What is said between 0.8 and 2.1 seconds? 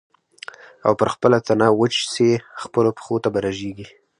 او پر خپله تنه وچ